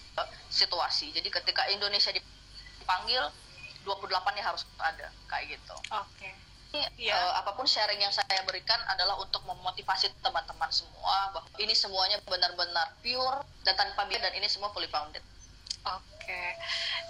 situasi. 0.49 1.09
Jadi 1.11 1.29
ketika 1.29 1.65
Indonesia 1.67 2.11
dipanggil 2.11 3.23
28 3.83 4.33
nya 4.33 4.43
harus 4.43 4.63
ada 4.77 5.07
kayak 5.27 5.57
gitu. 5.57 5.75
Oke. 5.89 6.29
Ini, 6.73 6.89
Iya. 6.97 7.13
eh, 7.13 7.31
apa 7.37 7.53
pun 7.53 7.69
sharing 7.69 8.01
yang 8.01 8.09
saya 8.09 8.41
berikan 8.43 8.81
adalah 8.89 9.13
untuk 9.15 9.45
memotivasi 9.45 10.09
teman-teman 10.19 10.73
semua 10.73 11.29
bahwa 11.29 11.45
ini 11.57 11.71
semuanya 11.71 12.17
benar-benar 12.23 12.97
pure 12.99 13.45
dan 13.61 13.77
tanpa 13.77 14.09
biaya 14.09 14.25
dan 14.25 14.33
ini 14.33 14.49
semua 14.49 14.73
fully 14.73 14.89
founded. 14.89 15.21
Oke. 15.83 16.43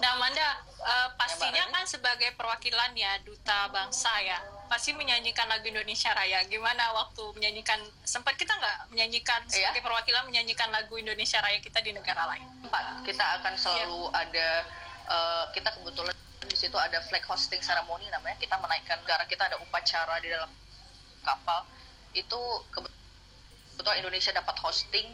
Nah, 0.01 0.17
Manda, 0.17 0.57
eh, 0.81 1.09
pastinya 1.15 1.63
kan 1.69 1.85
sebagai 1.85 2.33
perwakilan 2.33 2.91
ya 2.91 3.21
duta 3.21 3.69
bangsa 3.69 4.09
ya, 4.19 4.41
pasti 4.67 4.91
menyanyikan 4.93 5.45
lagu 5.45 5.65
Indonesia 5.65 6.11
Raya. 6.11 6.43
Gimana 6.45 6.93
waktu 6.93 7.23
menyanyikan? 7.35 7.79
Sempat 8.01 8.35
kita 8.35 8.53
nggak 8.53 8.89
menyanyikan 8.89 9.41
Iya. 9.45 9.69
sebagai 9.69 9.81
perwakilan 9.81 10.23
menyanyikan 10.25 10.69
lagu 10.69 10.95
Indonesia 10.95 11.39
Raya 11.39 11.59
kita 11.59 11.79
di 11.79 11.91
negara 11.91 12.25
lain? 12.27 12.45
Empat, 12.63 13.03
kita 13.03 13.25
akan 13.41 13.53
selalu 13.55 14.09
ada 14.11 14.47
eh, 15.03 15.43
kita 15.51 15.69
kebetulan 15.73 16.15
di 16.43 16.57
situ 16.57 16.75
ada 16.75 16.99
flag 17.03 17.23
hosting 17.25 17.59
ceremony 17.59 18.07
namanya. 18.09 18.35
Kita 18.37 18.55
menaikkan 18.57 18.99
negara 19.03 19.23
kita 19.25 19.47
ada 19.47 19.57
upacara 19.59 20.19
di 20.19 20.29
dalam 20.29 20.51
kapal. 21.21 21.63
Itu 22.13 22.39
kebe- 22.69 22.91
kebetulan 23.73 23.97
Indonesia 23.99 24.31
dapat 24.31 24.55
hosting 24.59 25.07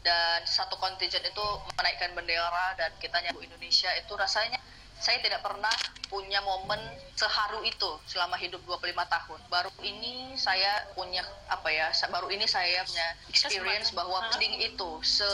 dan 0.00 0.40
satu 0.42 0.78
kontingen 0.78 1.20
itu 1.20 1.46
menaikkan 1.74 2.14
bendera 2.14 2.72
dan 2.78 2.94
kita 2.96 3.18
nyanyi 3.20 3.50
Indonesia 3.50 3.90
itu 3.94 4.14
rasanya 4.14 4.56
saya 4.98 5.22
tidak 5.22 5.40
pernah 5.46 5.70
punya 6.10 6.42
momen 6.42 6.80
seharu 7.14 7.62
itu 7.62 7.90
selama 8.10 8.34
hidup 8.40 8.58
25 8.66 8.94
tahun. 8.94 9.40
Baru 9.46 9.70
ini 9.84 10.34
saya 10.34 10.88
punya 10.96 11.22
apa 11.46 11.68
ya? 11.70 11.92
Baru 12.10 12.28
ini 12.32 12.44
saya 12.50 12.82
punya 12.82 13.08
experience 13.30 13.94
bahwa 13.94 14.18
hosting 14.26 14.58
itu 14.58 14.90
se 15.06 15.28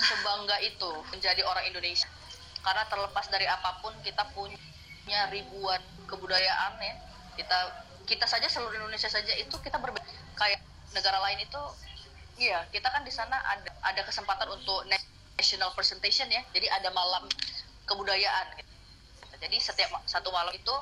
sebangga 0.00 0.56
itu 0.64 0.90
menjadi 1.12 1.44
orang 1.44 1.68
Indonesia. 1.68 2.08
Karena 2.62 2.86
terlepas 2.88 3.26
dari 3.28 3.44
apa 3.44 3.82
pun 3.84 3.92
kita 4.00 4.24
punya 4.32 5.20
ribuan 5.28 5.82
kebudayaan 6.08 6.78
ya. 6.80 6.94
Kita 7.36 7.58
kita 8.08 8.24
saja 8.24 8.48
seluruh 8.48 8.80
Indonesia 8.80 9.10
saja 9.12 9.34
itu 9.36 9.54
kita 9.60 9.76
berbeda 9.76 10.04
kayak 10.38 10.60
negara 10.96 11.20
lain 11.20 11.42
itu 11.44 11.62
Iya, 12.40 12.64
kita 12.72 12.88
kan 12.88 13.04
di 13.04 13.12
sana 13.12 13.36
ada 13.44 13.70
ada 13.84 14.02
kesempatan 14.08 14.48
untuk 14.56 14.88
national 15.36 15.70
presentation 15.76 16.26
ya. 16.32 16.40
Jadi 16.56 16.64
ada 16.72 16.88
malam 16.90 17.28
kebudayaan. 17.84 18.71
Jadi 19.42 19.56
setiap 19.58 19.90
satu 20.06 20.30
malam 20.30 20.54
itu 20.54 20.74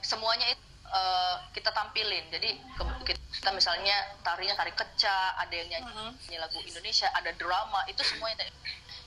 semuanya 0.00 0.48
itu 0.48 0.64
eh, 0.86 1.36
kita 1.50 1.74
tampilin. 1.74 2.30
Jadi 2.30 2.56
ke- 2.78 3.18
kita 3.36 3.50
misalnya 3.50 4.16
tarinya 4.22 4.54
tari 4.54 4.70
keca, 4.70 5.34
ada 5.34 5.50
yang 5.50 5.66
nyanyi, 5.68 5.90
Mhm. 5.92 6.10
nyanyi 6.30 6.38
lagu 6.38 6.58
Indonesia, 6.62 7.10
ada 7.10 7.30
drama, 7.34 7.82
itu 7.90 8.00
semuanya 8.06 8.46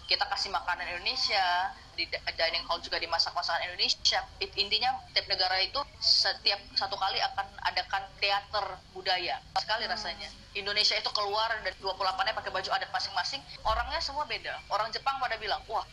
kita 0.04 0.28
kasih 0.28 0.51
makanan 0.51 0.86
Indonesia 0.92 1.72
di 1.96 2.04
di- 2.04 2.22
dining 2.36 2.68
hall 2.68 2.84
juga 2.84 3.00
dimasak 3.00 3.32
masakan 3.32 3.63
Indonesia. 3.63 4.20
It- 4.44 4.56
intinya 4.60 4.92
tiap 5.16 5.32
negara 5.32 5.56
itu 5.63 5.80
setiap 6.04 6.60
satu 6.75 7.00
kali 7.00 7.24
akan 7.24 7.48
adakan 7.63 8.04
teater 8.20 8.66
budaya. 8.92 9.39
Sekali 9.56 9.88
rasanya. 9.88 10.28
Indonesia 10.58 11.00
itu 11.00 11.10
keluar 11.16 11.48
dan 11.63 11.74
28-nya 11.80 12.36
pakai 12.36 12.51
baju 12.51 12.70
adat 12.75 12.92
masing-masing. 12.92 13.39
Orangnya 13.63 14.04
semua 14.04 14.28
beda. 14.28 14.60
Orang 14.68 14.92
Jepang 14.92 15.16
pada 15.22 15.39
bilang, 15.39 15.63
"Wah, 15.70 15.86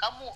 kamu 0.00 0.26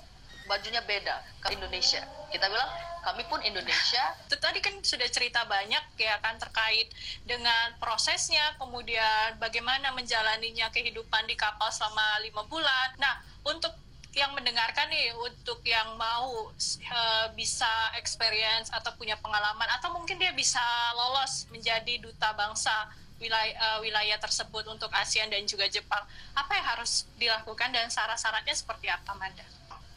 bajunya 0.44 0.80
beda 0.84 1.24
ke 1.40 1.56
Indonesia 1.56 2.04
kita 2.28 2.46
bilang 2.48 2.70
kami 3.04 3.22
pun 3.28 3.40
Indonesia 3.44 4.04
itu 4.26 4.36
tadi 4.40 4.58
kan 4.60 4.76
sudah 4.80 5.08
cerita 5.08 5.44
banyak 5.44 5.84
ya 6.00 6.16
kan 6.20 6.36
terkait 6.40 6.88
dengan 7.24 7.76
prosesnya 7.80 8.56
kemudian 8.60 9.36
bagaimana 9.40 9.92
menjalaninya 9.92 10.68
kehidupan 10.72 11.24
di 11.28 11.36
kapal 11.36 11.68
selama 11.72 12.20
lima 12.24 12.42
bulan 12.48 12.92
nah 13.00 13.20
untuk 13.44 13.72
yang 14.14 14.30
mendengarkan 14.30 14.86
nih 14.94 15.10
untuk 15.18 15.58
yang 15.66 15.98
mau 15.98 16.46
uh, 16.54 17.26
bisa 17.34 17.66
experience 17.98 18.70
atau 18.70 18.94
punya 18.94 19.18
pengalaman 19.18 19.66
atau 19.74 19.90
mungkin 19.90 20.22
dia 20.22 20.30
bisa 20.30 20.62
lolos 20.94 21.50
menjadi 21.50 21.98
duta 21.98 22.30
bangsa 22.38 22.70
wilayah, 23.18 23.54
uh, 23.58 23.78
wilayah 23.82 24.18
tersebut 24.22 24.64
untuk 24.70 24.90
ASEAN 24.94 25.30
dan 25.30 25.42
juga 25.46 25.66
Jepang. 25.66 26.02
Apa 26.34 26.50
yang 26.54 26.66
harus 26.76 27.06
dilakukan 27.18 27.70
dan 27.74 27.90
syarat-syaratnya 27.90 28.54
seperti 28.54 28.86
apa, 28.90 29.14
Manda? 29.18 29.44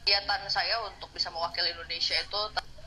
Kegiatan 0.08 0.40
saya 0.48 0.80
untuk 0.88 1.12
bisa 1.12 1.28
mewakili 1.36 1.76
Indonesia 1.76 2.16
itu 2.16 2.42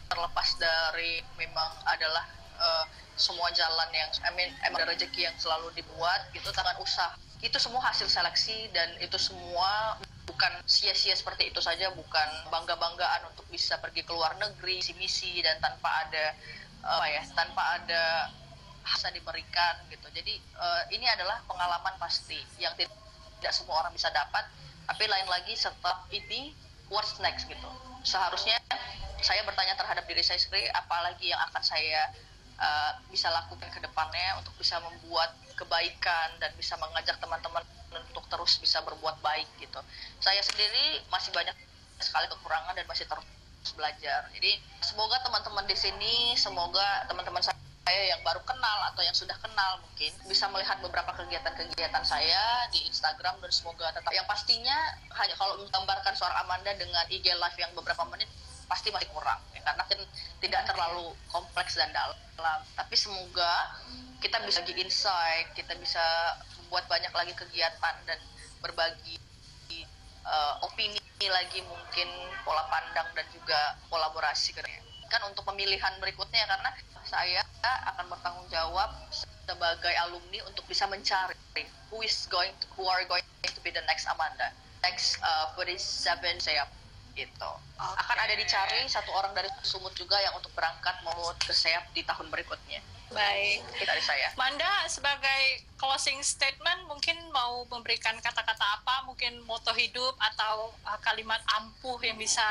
terlepas 0.09 0.49
dari 0.57 1.21
memang 1.37 1.69
adalah 1.85 2.25
uh, 2.57 2.89
semua 3.13 3.53
jalan 3.53 3.93
yang 3.93 4.09
I 4.25 4.33
mean, 4.33 4.49
emang 4.65 4.81
ada 4.81 4.97
rezeki 4.97 5.29
yang 5.29 5.37
selalu 5.37 5.69
dibuat 5.77 6.33
gitu 6.33 6.49
tangan 6.49 6.81
usaha 6.81 7.13
itu 7.45 7.61
semua 7.61 7.85
hasil 7.93 8.09
seleksi 8.09 8.73
dan 8.73 8.97
itu 9.05 9.21
semua 9.21 10.01
bukan 10.25 10.65
sia-sia 10.65 11.13
seperti 11.13 11.53
itu 11.53 11.61
saja 11.61 11.93
bukan 11.93 12.29
bangga-banggaan 12.49 13.29
untuk 13.29 13.45
bisa 13.53 13.77
pergi 13.85 14.01
ke 14.01 14.17
luar 14.17 14.41
negeri 14.41 14.81
si 14.81 14.97
misi 14.97 15.45
dan 15.45 15.61
tanpa 15.61 16.09
ada 16.09 16.33
apa 16.81 17.05
ya 17.05 17.21
tanpa 17.37 17.85
ada 17.85 18.33
bisa 18.81 19.13
diberikan 19.13 19.77
gitu. 19.93 20.09
Jadi 20.09 20.41
uh, 20.57 20.89
ini 20.89 21.05
adalah 21.05 21.45
pengalaman 21.45 22.01
pasti 22.01 22.41
yang 22.57 22.73
tidak, 22.81 22.97
tidak 23.45 23.53
semua 23.53 23.85
orang 23.85 23.93
bisa 23.93 24.09
dapat. 24.09 24.49
Tapi 24.89 25.05
lain 25.05 25.29
lagi 25.29 25.53
setelah 25.53 26.01
ini 26.17 26.70
what's 26.91 27.17
next 27.23 27.47
gitu. 27.47 27.71
Seharusnya 28.03 28.59
saya 29.23 29.41
bertanya 29.47 29.79
terhadap 29.79 30.05
diri 30.05 30.21
saya 30.21 30.37
sendiri 30.37 30.69
apalagi 30.75 31.31
yang 31.31 31.41
akan 31.49 31.63
saya 31.63 32.11
uh, 32.59 32.93
bisa 33.09 33.31
lakukan 33.31 33.71
ke 33.71 33.81
depannya 33.81 34.37
untuk 34.43 34.53
bisa 34.59 34.77
membuat 34.83 35.33
kebaikan 35.57 36.37
dan 36.43 36.51
bisa 36.57 36.75
mengajak 36.81 37.17
teman-teman 37.21 37.65
untuk 37.93 38.25
terus 38.33 38.57
bisa 38.59 38.81
berbuat 38.83 39.21
baik 39.21 39.49
gitu. 39.61 39.81
Saya 40.19 40.41
sendiri 40.41 41.05
masih 41.13 41.31
banyak 41.37 41.53
sekali 42.01 42.27
kekurangan 42.33 42.73
dan 42.73 42.87
masih 42.89 43.05
terus 43.05 43.73
belajar. 43.77 44.25
Jadi 44.33 44.57
semoga 44.81 45.21
teman-teman 45.21 45.69
di 45.69 45.77
sini, 45.77 46.33
semoga 46.33 47.05
teman-teman 47.13 47.45
saya 47.45 47.60
saya 47.81 48.15
yang 48.15 48.21
baru 48.23 48.41
kenal 48.45 48.79
atau 48.93 49.03
yang 49.03 49.17
sudah 49.17 49.35
kenal 49.41 49.81
mungkin 49.83 50.13
bisa 50.29 50.47
melihat 50.53 50.79
beberapa 50.85 51.11
kegiatan-kegiatan 51.17 52.05
saya 52.05 52.69
di 52.71 52.87
Instagram 52.87 53.41
dan 53.41 53.51
semoga 53.51 53.91
tetap. 53.91 54.13
Yang 54.13 54.29
pastinya 54.29 54.77
hanya 55.17 55.35
kalau 55.35 55.59
menggambarkan 55.65 56.15
suara 56.15 56.45
Amanda 56.45 56.71
dengan 56.77 57.03
IG 57.09 57.27
live 57.35 57.59
yang 57.59 57.73
beberapa 57.75 58.05
menit 58.13 58.29
pasti 58.71 58.95
masih 58.95 59.11
kurang 59.11 59.43
ya, 59.51 59.67
karena 59.67 59.83
kan 59.83 59.99
tidak 60.39 60.63
terlalu 60.69 61.11
kompleks 61.33 61.75
dan 61.75 61.91
dalam. 61.91 62.15
Tapi 62.79 62.95
semoga 62.95 63.75
kita 64.21 64.37
bisa 64.45 64.61
bagi 64.61 64.77
insight 64.85 65.49
kita 65.57 65.73
bisa 65.81 66.05
membuat 66.61 66.85
banyak 66.87 67.11
lagi 67.11 67.33
kegiatan 67.33 67.95
dan 68.05 68.21
berbagi 68.61 69.17
uh, 70.29 70.61
opini 70.63 71.01
lagi 71.27 71.65
mungkin 71.65 72.09
pola 72.45 72.69
pandang 72.69 73.09
dan 73.17 73.27
juga 73.33 73.77
kolaborasi 73.89 74.57
kan 75.11 75.21
untuk 75.27 75.43
pemilihan 75.43 75.97
berikutnya 75.99 76.47
karena 76.47 76.71
saya 77.11 77.43
akan 77.67 78.07
bertanggung 78.07 78.47
jawab 78.55 78.95
sebagai 79.11 79.91
alumni 80.07 80.47
untuk 80.47 80.63
bisa 80.71 80.87
mencari 80.87 81.35
who 81.91 82.07
is 82.07 82.31
going 82.31 82.55
to, 82.63 82.71
who 82.79 82.87
are 82.87 83.03
going 83.11 83.27
to 83.43 83.61
be 83.67 83.75
the 83.75 83.83
next 83.91 84.07
Amanda. 84.07 84.55
Next 84.87 85.19
uh, 85.27 85.51
47 85.59 86.39
saya 86.39 86.71
gitu. 87.19 87.51
Okay. 87.75 87.99
akan 88.07 88.17
ada 88.23 88.35
dicari 88.39 88.87
satu 88.87 89.11
orang 89.11 89.35
dari 89.35 89.51
Sumut 89.67 89.91
juga 89.99 90.15
yang 90.23 90.39
untuk 90.39 90.55
berangkat 90.55 90.95
mau 91.03 91.35
ke 91.43 91.51
Seap 91.51 91.91
di 91.91 92.07
tahun 92.07 92.31
berikutnya 92.31 92.79
baik. 93.11 93.59
Dari 93.83 94.03
saya. 94.03 94.29
Manda 94.39 94.87
sebagai 94.87 95.67
closing 95.77 96.23
statement 96.23 96.87
mungkin 96.87 97.17
mau 97.35 97.67
memberikan 97.67 98.17
kata-kata 98.23 98.81
apa? 98.81 99.07
Mungkin 99.07 99.43
moto 99.45 99.75
hidup 99.75 100.15
atau 100.19 100.71
uh, 100.87 100.99
kalimat 101.03 101.43
ampuh 101.61 101.99
yang 102.03 102.17
bisa 102.17 102.45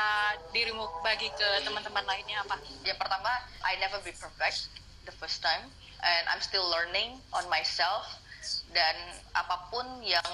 dirimu 0.52 0.84
bagi 1.00 1.28
ke 1.32 1.48
teman-teman 1.64 2.04
lainnya 2.04 2.44
apa? 2.44 2.60
Yang 2.84 2.98
pertama 3.00 3.30
I 3.64 3.80
never 3.80 3.98
be 4.04 4.12
perfect 4.12 4.68
the 5.08 5.14
first 5.16 5.40
time 5.40 5.68
and 6.00 6.24
I'm 6.28 6.40
still 6.44 6.64
learning 6.68 7.20
on 7.32 7.44
myself 7.48 8.04
dan 8.72 8.96
apa 9.36 9.68
pun 9.68 9.84
yang 10.00 10.24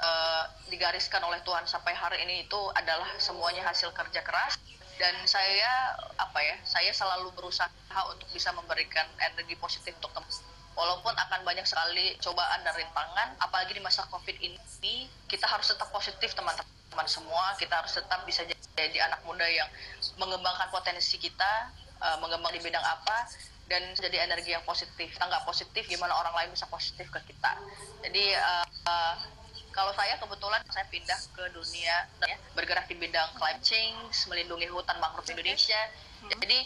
uh, 0.00 0.44
digariskan 0.72 1.20
oleh 1.20 1.40
Tuhan 1.44 1.68
sampai 1.68 1.92
hari 1.92 2.24
ini 2.24 2.48
itu 2.48 2.60
adalah 2.72 3.08
semuanya 3.20 3.68
hasil 3.68 3.92
kerja 3.92 4.24
keras 4.24 4.56
dan 5.00 5.16
saya 5.24 5.96
apa 6.20 6.38
ya 6.44 6.56
saya 6.68 6.92
selalu 6.92 7.32
berusaha 7.32 7.72
untuk 8.12 8.28
bisa 8.36 8.52
memberikan 8.52 9.08
energi 9.16 9.56
positif 9.56 9.96
untuk 9.96 10.12
teman 10.12 10.28
walaupun 10.76 11.12
akan 11.16 11.40
banyak 11.42 11.64
sekali 11.64 12.14
cobaan 12.20 12.60
dan 12.62 12.76
rintangan 12.76 13.34
apalagi 13.40 13.74
di 13.74 13.82
masa 13.82 14.04
covid 14.12 14.36
ini 14.38 15.08
kita 15.28 15.46
harus 15.46 15.70
tetap 15.70 15.88
positif 15.92 16.32
teman-teman 16.32 17.06
semua. 17.06 17.54
Kita 17.60 17.80
harus 17.80 17.92
tetap 17.94 18.24
bisa 18.26 18.42
jadi 18.74 18.98
anak 19.06 19.22
muda 19.28 19.46
yang 19.46 19.68
mengembangkan 20.16 20.72
potensi 20.72 21.20
kita 21.20 21.70
uh, 22.00 22.16
mengembang 22.18 22.50
di 22.50 22.60
bidang 22.64 22.82
apa 22.82 23.28
dan 23.70 23.94
jadi 23.94 24.26
energi 24.26 24.56
yang 24.56 24.64
positif. 24.66 25.06
Kita 25.12 25.26
positif 25.46 25.86
gimana 25.86 26.16
orang 26.16 26.34
lain 26.34 26.50
bisa 26.50 26.66
positif 26.66 27.06
ke 27.12 27.20
kita? 27.30 27.52
Jadi 28.02 28.34
uh, 28.34 28.66
uh, 28.88 29.14
kalau 29.70 29.92
saya 29.94 30.18
kebetulan 30.18 30.60
saya 30.70 30.86
pindah 30.90 31.20
ke 31.34 31.44
dunia 31.54 31.96
ya, 32.26 32.36
bergerak 32.54 32.86
di 32.90 32.96
bidang 32.98 33.30
climate 33.38 33.64
change 33.64 34.26
melindungi 34.26 34.66
hutan 34.70 34.98
mangrove 34.98 35.30
Indonesia 35.30 35.78
hmm. 36.26 36.30
jadi 36.42 36.58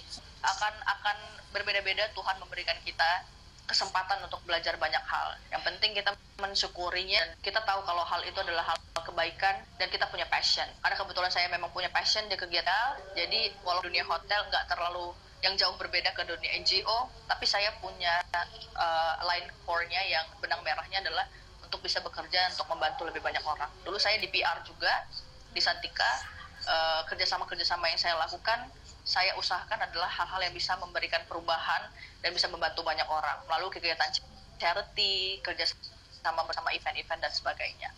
akan 0.44 0.74
akan 0.84 1.16
berbeda-beda 1.56 2.10
Tuhan 2.12 2.36
memberikan 2.42 2.76
kita 2.84 3.24
kesempatan 3.64 4.20
untuk 4.28 4.44
belajar 4.44 4.76
banyak 4.76 5.00
hal. 5.08 5.40
Yang 5.48 5.62
penting 5.64 5.90
kita 5.96 6.12
mensyukurinya 6.36 7.16
dan 7.16 7.32
kita 7.40 7.60
tahu 7.64 7.80
kalau 7.88 8.04
hal 8.04 8.20
itu 8.28 8.36
adalah 8.36 8.74
hal 8.74 8.76
kebaikan 9.00 9.56
dan 9.80 9.88
kita 9.88 10.04
punya 10.12 10.28
passion. 10.28 10.68
Karena 10.84 10.96
kebetulan 11.00 11.32
saya 11.32 11.48
memang 11.48 11.72
punya 11.72 11.88
passion 11.88 12.28
di 12.28 12.36
kegiatan, 12.36 13.00
jadi 13.16 13.52
walau 13.64 13.80
dunia 13.80 14.04
hotel 14.04 14.44
nggak 14.52 14.68
terlalu 14.68 15.16
yang 15.40 15.56
jauh 15.60 15.76
berbeda 15.76 16.12
ke 16.16 16.24
dunia 16.24 16.56
NGO, 16.60 17.08
tapi 17.28 17.44
saya 17.44 17.68
punya 17.80 18.24
uh, 18.32 19.14
line 19.28 19.48
core-nya 19.68 20.00
yang 20.08 20.24
benang 20.40 20.64
merahnya 20.64 21.04
adalah 21.04 21.28
untuk 21.74 21.90
bisa 21.90 21.98
bekerja 22.06 22.54
untuk 22.54 22.70
membantu 22.70 23.02
lebih 23.10 23.18
banyak 23.18 23.42
orang. 23.42 23.66
Dulu 23.82 23.98
saya 23.98 24.14
di 24.22 24.30
PR 24.30 24.62
juga 24.62 25.10
di 25.50 25.58
Santika, 25.58 26.06
uh, 26.70 27.02
kerjasama-kerjasama 27.10 27.90
yang 27.90 27.98
saya 27.98 28.14
lakukan, 28.14 28.70
saya 29.02 29.34
usahakan 29.34 29.82
adalah 29.90 30.06
hal-hal 30.06 30.38
yang 30.46 30.54
bisa 30.54 30.78
memberikan 30.78 31.18
perubahan 31.26 31.90
dan 32.22 32.30
bisa 32.30 32.46
membantu 32.46 32.86
banyak 32.86 33.02
orang 33.10 33.42
melalui 33.50 33.74
kegiatan 33.74 34.06
charity, 34.62 35.42
kerja 35.42 35.66
sama 36.22 36.46
bersama 36.46 36.70
event-event 36.70 37.18
dan 37.18 37.32
sebagainya. 37.34 37.90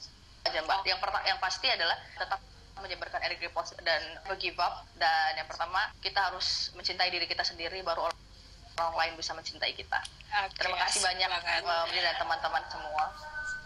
Yang 0.48 0.98
pertama, 1.04 1.20
yang 1.28 1.36
pasti 1.36 1.68
adalah 1.68 2.00
tetap 2.16 2.40
menyebarkan 2.80 3.20
energi 3.28 3.52
positif 3.52 3.84
dan 3.84 4.00
give 4.40 4.56
up 4.56 4.88
dan 4.96 5.36
yang 5.36 5.48
pertama 5.48 5.92
kita 6.00 6.32
harus 6.32 6.72
mencintai 6.76 7.08
diri 7.08 7.24
kita 7.24 7.40
sendiri 7.44 7.80
baru 7.80 8.08
orang 8.08 8.96
lain 8.96 9.12
bisa 9.16 9.32
mencintai 9.32 9.72
kita. 9.72 10.00
Okay, 10.28 10.64
Terima 10.64 10.76
kasih 10.84 11.00
banyak. 11.00 11.28
Uh, 11.64 11.84
dan 11.92 12.16
teman-teman 12.20 12.64
semua. 12.68 13.04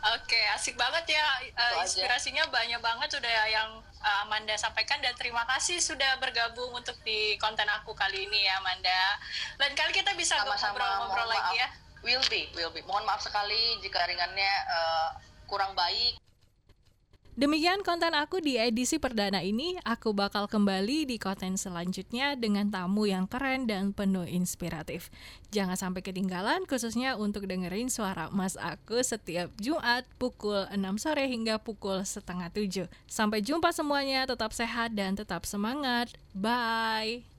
Oke, 0.01 0.33
okay, 0.33 0.45
asik 0.57 0.81
banget 0.81 1.13
ya. 1.13 1.27
Uh, 1.53 1.85
inspirasinya 1.85 2.49
banyak 2.49 2.81
banget 2.81 3.09
sudah 3.13 3.37
yang 3.53 3.85
uh, 4.01 4.25
Amanda 4.25 4.57
sampaikan 4.57 4.97
dan 5.05 5.13
terima 5.13 5.45
kasih 5.45 5.77
sudah 5.77 6.17
bergabung 6.17 6.73
untuk 6.73 6.97
di 7.05 7.37
konten 7.37 7.69
aku 7.69 7.93
kali 7.93 8.25
ini 8.25 8.49
ya 8.49 8.57
Amanda. 8.65 9.21
Lain 9.61 9.77
kali 9.77 9.93
kita 9.93 10.17
bisa 10.17 10.41
ngobrol-ngobrol 10.41 11.29
lagi 11.29 11.61
ya. 11.61 11.69
Will 12.01 12.25
be, 12.33 12.49
will 12.57 12.73
be. 12.73 12.81
Mohon 12.89 13.13
maaf 13.13 13.21
sekali 13.21 13.77
jika 13.85 14.01
ringannya 14.09 14.53
uh, 14.73 15.09
kurang 15.45 15.77
baik 15.77 16.17
Demikian 17.39 17.87
konten 17.87 18.11
aku 18.19 18.43
di 18.43 18.59
edisi 18.59 18.99
perdana 18.99 19.39
ini. 19.39 19.79
Aku 19.87 20.11
bakal 20.11 20.51
kembali 20.51 21.07
di 21.07 21.17
konten 21.17 21.55
selanjutnya 21.55 22.35
dengan 22.35 22.75
tamu 22.75 23.07
yang 23.07 23.31
keren 23.31 23.71
dan 23.71 23.95
penuh 23.95 24.27
inspiratif. 24.27 25.15
Jangan 25.55 25.79
sampai 25.79 26.03
ketinggalan 26.03 26.67
khususnya 26.67 27.15
untuk 27.15 27.47
dengerin 27.47 27.87
suara 27.87 28.27
mas 28.35 28.59
aku 28.59 28.99
setiap 29.07 29.55
Jumat 29.63 30.11
pukul 30.19 30.67
6 30.75 30.79
sore 30.99 31.31
hingga 31.31 31.63
pukul 31.63 32.03
setengah 32.03 32.51
7. 32.51 32.91
Sampai 33.07 33.47
jumpa 33.47 33.71
semuanya, 33.71 34.27
tetap 34.27 34.51
sehat 34.51 34.99
dan 34.99 35.15
tetap 35.15 35.47
semangat. 35.47 36.11
Bye! 36.35 37.30